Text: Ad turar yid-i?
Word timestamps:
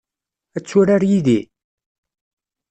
Ad 0.57 0.63
turar 0.67 1.03
yid-i? 1.09 1.39